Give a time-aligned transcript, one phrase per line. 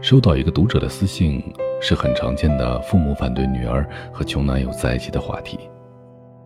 [0.00, 1.42] 收到一个读者的私信，
[1.80, 5.58] 是很常见的父母反对女儿和穷男友在一起的话题。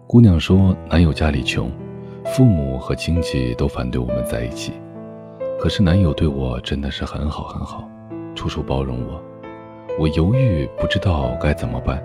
[0.07, 1.71] 姑娘说，男友家里穷，
[2.25, 4.73] 父母和亲戚都反对我们在一起。
[5.61, 7.87] 可是男友对我真的是很好很好，
[8.35, 9.23] 处处包容我。
[9.99, 12.03] 我犹豫，不知道该怎么办。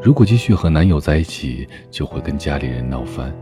[0.00, 3.32] 如果继续和男友在一起，就会跟家里人闹翻；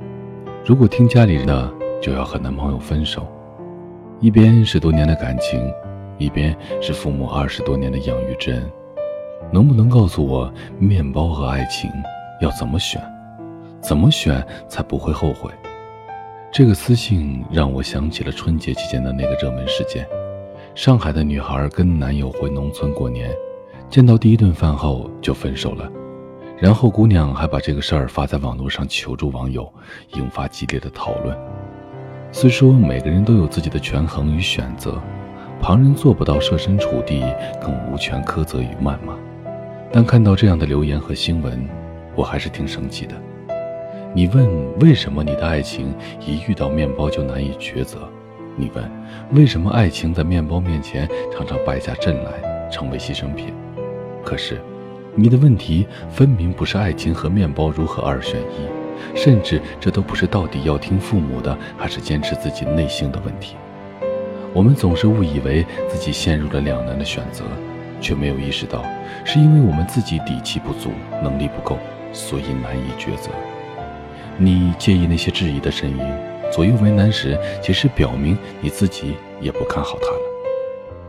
[0.65, 3.27] 如果听家里人的，就要和男朋友分手。
[4.21, 5.71] 一边是多年的感情，
[6.19, 8.71] 一边是父母二十多年的养育之恩。
[9.53, 11.91] 能不能告诉我，面包和爱情
[12.41, 13.01] 要怎么选？
[13.81, 15.51] 怎么选才不会后悔？
[16.51, 20.07] 这个私信让我想起了春节期间的那个热门事件：
[20.75, 23.31] 上海的女孩跟男友回农村过年，
[23.89, 25.89] 见到第一顿饭后就分手了。
[26.59, 29.71] 然后姑娘还把这个事儿发在网络上求助网友，
[30.15, 31.37] 引发激烈的讨论。
[32.33, 35.01] 虽说每个人都有自己的权衡与选择，
[35.67, 37.25] 旁人做不到设身处地，
[37.61, 39.17] 更无权苛责与谩骂。
[39.91, 41.69] 但看到这样的留言和新闻，
[42.15, 43.17] 我还是挺生气的。
[44.15, 45.93] 你问为什么你的爱情
[46.25, 48.09] 一遇到面包就难以抉择？
[48.55, 48.91] 你问
[49.33, 53.53] 为什么爱情在面包面前常常败下阵来，成为牺牲品？
[54.25, 54.61] 可是。
[55.17, 63.57] 你的问题分明不是爱情和面包如何二选一，甚至这都不是到底要听父母的还是坚持自己内心的问题。
[64.57, 67.45] 我们总是误以为自己陷入了两难的选择，
[68.01, 68.83] 却没有意识到
[69.23, 71.77] 是因为我们自己底气不足，能力不够，
[72.11, 73.29] 所以难以抉择。
[74.39, 75.99] 你介意那些质疑的声音，
[76.51, 79.13] 左右为难时，其实表明你自己
[79.43, 80.23] 也不看好他了。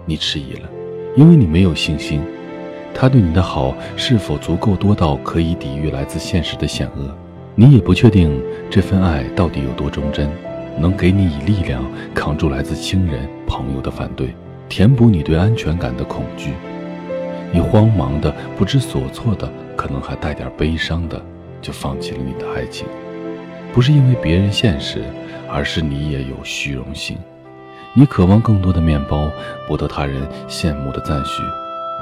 [0.03, 0.67] 你迟疑了，
[1.15, 2.21] 因为你没有信心。
[2.93, 7.15] 他对你的好是否足够多到可以抵御来自现实的险恶？
[7.55, 10.29] 你也不确定这份爱到底有多忠贞，
[10.77, 14.35] 能给你以力量扛住来自亲人朋友的反对，
[14.69, 16.53] 填补你对安全感的恐惧。
[17.51, 21.19] 你慌忙的、不知所措的，可能还带点悲伤的，
[21.61, 22.85] 就放弃了你的爱情。
[23.73, 25.01] 不是因为别人现实，
[25.49, 27.17] 而是你也有虚荣心。
[27.93, 29.29] 你渴望更多的面包，
[29.67, 31.41] 博得他人羡慕的赞许。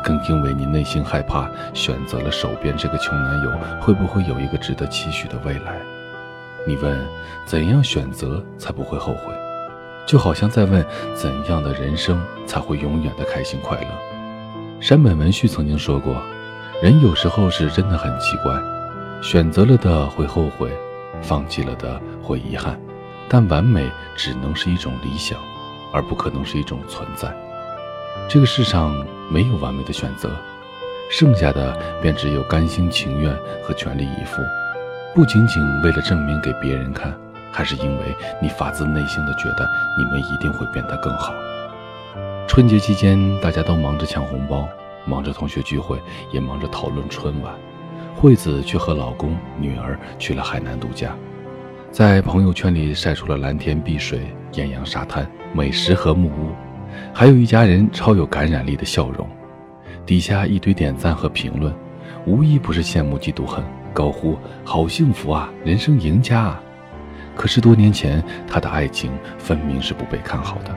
[0.03, 5.79] 更因为你内心害怕，选择了手边这个穷男友，会不会有一个值得期许的未来？
[6.67, 6.97] 你问
[7.45, 9.33] 怎样选择才不会后悔，
[10.05, 13.87] 就好像在问怎样的人生才会永远的开心快乐。
[14.79, 16.21] 山本文绪曾经说过，
[16.81, 18.53] 人有时候是真的很奇怪，
[19.21, 20.69] 选择了的会后悔，
[21.21, 22.79] 放弃了的会遗憾，
[23.27, 25.39] 但完美只能是一种理想，
[25.93, 27.35] 而不可能是一种存在。
[28.27, 28.93] 这个世上
[29.31, 30.29] 没有完美的选择，
[31.09, 34.41] 剩下的便只有甘心情愿和全力以赴。
[35.15, 37.17] 不仅仅为了证明给别人看，
[37.55, 38.03] 还是因为
[38.41, 39.65] 你发自内心的觉得
[39.97, 41.33] 你们一定会变得更好。
[42.45, 44.67] 春节期间，大家都忙着抢红包，
[45.05, 45.97] 忙着同学聚会，
[46.33, 47.53] 也忙着讨论春晚。
[48.13, 51.15] 惠子却和老公、女儿去了海南度假，
[51.91, 54.19] 在朋友圈里晒出了蓝天碧水、
[54.53, 56.51] 艳阳沙滩、美食和木屋。
[57.13, 59.25] 还有一家人超有感染力的笑容，
[60.05, 61.73] 底下一堆点赞和评论，
[62.25, 66.61] 无一不是羡慕嫉妒恨，高呼好幸福啊，人生赢家啊！
[67.35, 70.75] 可是多年前，他的爱情分明是不被看好的。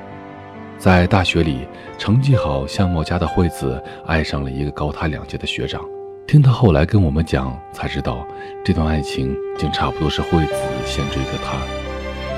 [0.79, 5.83] 在大学里，成绩好、相貌佳的惠子爱上了一个高他两届的学长。
[6.27, 8.27] 听他后来跟我们讲，才知道
[8.65, 10.55] 这段爱情竟差不多是惠子
[10.85, 11.57] 先追的他。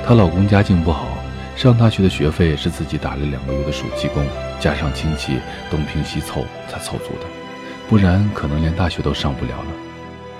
[0.07, 1.05] 她老公家境不好。
[1.53, 4.25] 上大学的学费是自己打了两个月的暑期工，
[4.59, 5.37] 加上亲戚
[5.69, 7.27] 东拼西凑才凑足的，
[7.89, 9.67] 不然可能连大学都上不了了。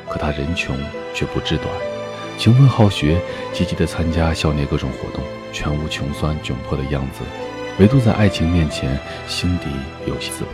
[0.10, 0.76] 可他人穷
[1.14, 1.68] 却不知短，
[2.38, 3.22] 勤奋好学，
[3.54, 7.22] 积极地参加校内各种活动，全无穷酸窘迫的样子。
[7.80, 9.68] 唯独在爱情面前，心底
[10.06, 10.48] 有些自卑。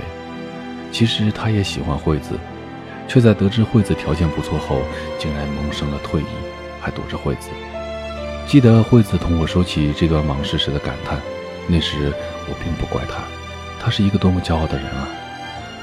[0.91, 2.37] 其实他也喜欢惠子，
[3.07, 4.81] 却在得知惠子条件不错后，
[5.17, 6.25] 竟然萌生了退意，
[6.79, 7.49] 还躲着惠子。
[8.45, 11.19] 记得惠子同我说起这段往事时的感叹，
[11.67, 12.13] 那时
[12.47, 13.23] 我并不怪他，
[13.81, 15.07] 他是一个多么骄傲的人啊！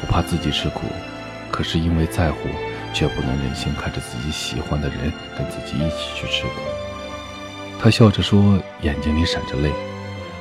[0.00, 0.82] 不怕自己吃苦，
[1.50, 2.48] 可是因为在乎，
[2.94, 6.50] 却不能忍心看着自己喜欢的人跟自己一起去吃苦。
[7.78, 9.70] 他笑着说，眼睛里闪着泪。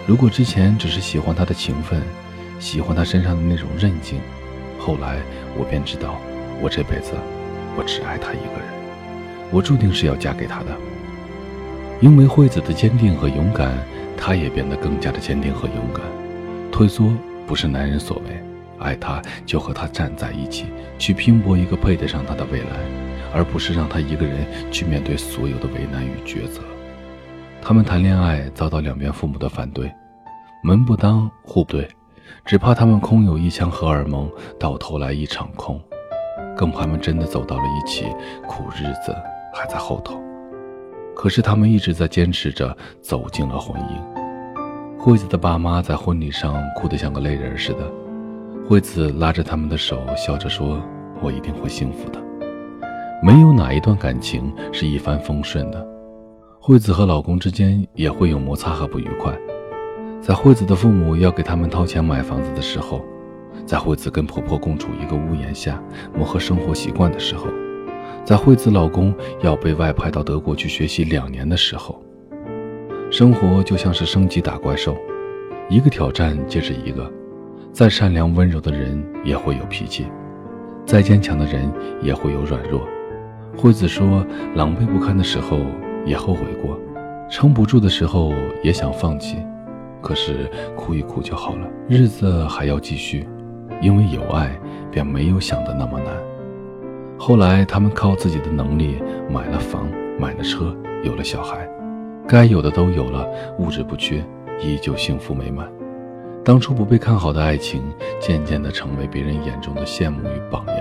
[0.08, 2.02] 如果之前只是喜欢他的情分，
[2.60, 4.22] 喜欢他身上的那种韧劲，
[4.80, 5.18] 后来
[5.58, 6.22] 我便知道，
[6.62, 7.14] 我这辈子
[7.76, 8.68] 我只爱他一个人，
[9.52, 10.68] 我注定是要嫁给他的。
[12.00, 13.78] 因为惠子的坚定和勇敢，
[14.16, 16.04] 他也变得更加的坚定和勇敢。
[16.72, 17.14] 退缩
[17.48, 18.44] 不是男人所为，
[18.84, 20.66] 爱他就和他站在一起，
[21.00, 22.68] 去拼搏一个配得上他的未来，
[23.34, 26.62] 而不是让他一个人去面对所有的为难与抉择。
[27.62, 29.90] 他们谈恋爱遭到两边父母的反对，
[30.64, 31.88] 门不当户不对，
[32.46, 35.82] 只怕他们空有一腔荷尔蒙，到头来一场空。
[36.56, 38.06] 更怕他们真的走到了一起，
[38.46, 39.16] 苦日子
[39.54, 40.22] 还在后头。
[41.16, 45.00] 可是他们一直在坚持着，走进了婚姻。
[45.00, 48.03] 惠子的爸妈在婚礼上哭得像个泪人似的。
[48.68, 50.82] 惠子拉着他们的手，笑着说
[51.22, 52.24] ：“我一定会幸福的。”
[53.22, 55.86] 没有哪一段感情是一帆风顺的。
[56.60, 59.38] 惠子和老公之间也会有摩擦和不愉快。
[60.22, 63.02] 在惠子的父母要给他们掏钱买房子的时候，
[63.66, 65.82] 在惠子跟婆婆共处一个屋檐下
[66.16, 67.48] 磨合生活习惯的时候，
[68.24, 72.02] 在惠子老公要被外派到德国去学习两年的时候，
[73.12, 74.96] 生活就像是升级打怪兽，
[75.70, 77.12] 一个挑战接着一个。
[77.74, 80.06] 再善良温柔的人也会有脾气，
[80.86, 81.68] 再坚强的人
[82.04, 82.88] 也会有软弱。
[83.58, 84.24] 惠子说
[84.54, 85.58] ：“狼狈不堪的时候
[86.06, 86.80] 也后悔过，
[87.32, 88.32] 撑不住的时候
[88.62, 89.38] 也想放弃，
[90.04, 93.28] 可是哭一哭就好了，日子还要继续，
[93.82, 94.56] 因为有爱，
[94.92, 96.14] 便没有想的那么难。”
[97.18, 101.68] 后来他们靠自己的能力买了房，买了车，有了小孩，
[102.28, 103.28] 该有的都有了，
[103.58, 104.24] 物质不缺，
[104.60, 105.68] 依旧幸福美满。
[106.46, 107.82] 当初不被看好的爱情，
[108.20, 110.78] 渐渐地成为别人眼中的羡慕与榜样。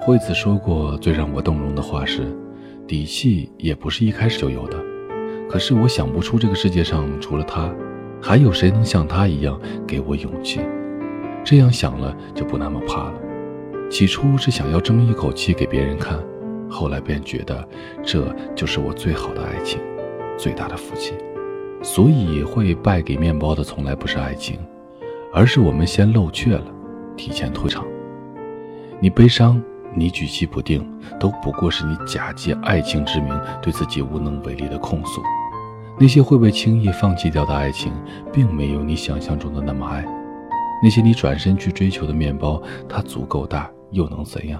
[0.00, 2.34] 惠子说过最让我动容的话是
[2.88, 4.78] ：“底气也不是一开始就有的，
[5.50, 7.70] 可是我想不出这个世界上除了他，
[8.22, 10.60] 还有谁能像他一样给我勇气。
[11.44, 13.14] 这样想了就不那么怕了。
[13.90, 16.18] 起初是想要争一口气给别人看，
[16.70, 17.68] 后来便觉得
[18.02, 19.78] 这就是我最好的爱情，
[20.38, 21.12] 最大的福气。”
[21.84, 24.58] 所以会败给面包的从来不是爱情，
[25.34, 26.64] 而是我们先漏怯了，
[27.14, 27.84] 提前退场。
[29.00, 29.62] 你悲伤，
[29.94, 30.82] 你举棋不定，
[31.20, 35.20] 都不过是你假借爱情之名对自己无能为力的控诉。
[36.00, 37.92] 那些会被轻易放弃掉的爱情，
[38.32, 40.02] 并没有你想象中的那么爱。
[40.82, 44.58] 那些你转身去追求的面包，它足够大，又能怎样？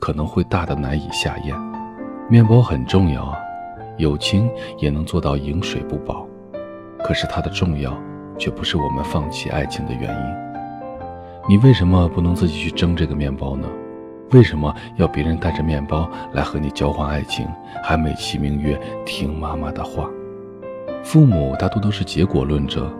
[0.00, 1.54] 可能会大的难以下咽。
[2.30, 3.36] 面包很重要啊，
[3.98, 6.26] 友情也能做到饮水不饱。
[7.06, 7.96] 可是它的重要，
[8.36, 10.46] 却不是我们放弃爱情的原因。
[11.48, 13.68] 你为什么不能自己去争这个面包呢？
[14.32, 17.46] 为什么要别人带着面包来和你交换爱情，
[17.80, 20.10] 还美其名曰听妈妈的话？
[21.04, 22.92] 父母大多都是结果论者，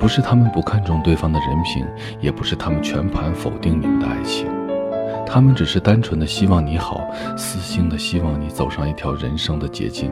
[0.00, 1.86] 不是他们不看重对方的人品，
[2.20, 4.48] 也不是他们全盘否定你们的爱情，
[5.24, 10.10] 他们只是单纯的希望你好，私心的希望你走上一条人生的捷径。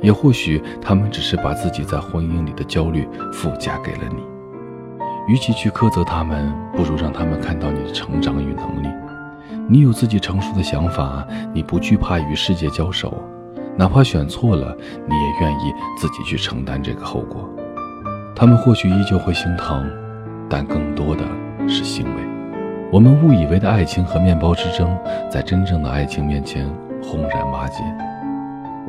[0.00, 4.22] 也或许他们只是把自己在婚姻里的焦虑附加给了你。
[5.28, 8.88] 与其去苛责他们，不如让他们看到你的成长与能力。
[9.68, 13.22] 你有自己成熟的想法，你不惧怕与世界交手，
[13.76, 14.76] 哪怕选错了，
[15.06, 17.48] 你也愿意自己去承担这个后果。
[18.34, 19.88] 他们或许依旧会心疼，
[20.48, 21.22] 但更多的
[21.68, 22.22] 是欣慰。
[22.90, 24.98] 我们误以为的爱情和面包之争，
[25.30, 26.68] 在真正的爱情面前
[27.00, 27.84] 轰然瓦解。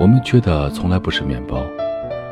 [0.01, 1.63] 我们缺的从来不是面包，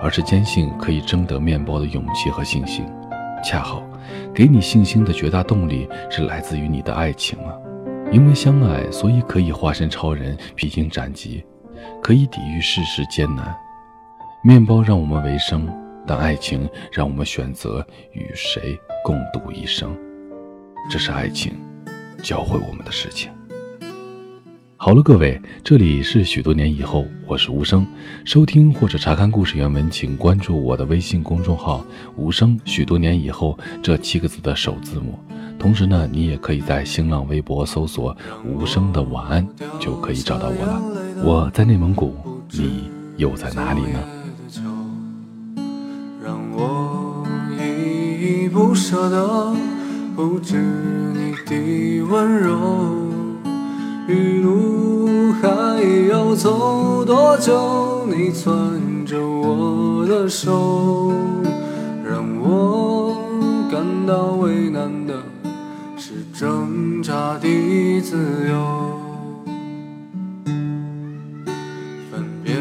[0.02, 2.84] 而是坚信可以争得面包的勇气和信心。
[3.44, 3.88] 恰好，
[4.34, 7.54] 给你信心的绝大动力是来自于你的爱情啊！
[8.12, 11.46] 因为相爱，所以可以化身超人，披荆斩棘，
[12.02, 13.56] 可以抵御世事艰难。
[14.44, 15.72] 面包让我们为生，
[16.08, 19.96] 但爱情让我们选择与谁共度一生。
[20.90, 21.54] 这是爱情
[22.24, 23.32] 教会我们的事情。
[24.82, 27.86] 好了，各位，这里是许多年以后，我是无声。
[28.24, 32.58] 收听或者查看故事原文，请关注我的微信公众号“无声”。
[32.64, 35.20] 许多年以后这七个字的首字母。
[35.60, 38.16] 同时呢，你也可以在新浪微博搜索
[38.48, 39.46] “无声的晚安”，
[39.82, 40.82] 就可以找到我了。
[41.26, 42.16] 我在内蒙古，
[42.50, 44.00] 你又在哪里呢？
[46.24, 49.54] 让我依依不舍的，
[50.16, 52.99] 不止你的温柔。
[54.10, 55.48] 余路还
[56.10, 58.08] 要走多久？
[58.08, 61.14] 你攥着我的手，
[62.04, 63.16] 让我
[63.72, 65.14] 感到为难的
[65.96, 68.18] 是挣扎的自
[68.50, 69.00] 由。
[72.12, 72.56] 分别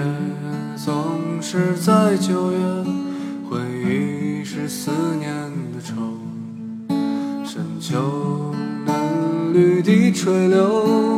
[0.77, 0.95] 总
[1.41, 2.59] 是在九月，
[3.49, 5.33] 回忆是思念
[5.73, 5.95] 的愁，
[7.43, 11.18] 深秋嫩绿的垂柳。